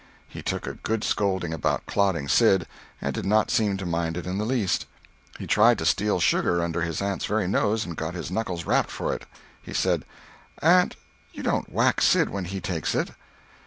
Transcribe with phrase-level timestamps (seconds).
[0.27, 2.65] He took a good scolding about clodding Sid,
[3.01, 4.87] and did not seem to mind it in the least.
[5.37, 8.89] He tried to steal sugar under his aunt's very nose, and got his knuckles rapped
[8.89, 9.27] for it.
[9.61, 10.03] He said:
[10.59, 10.95] "Aunt,
[11.33, 13.11] you don't whack Sid when he takes it."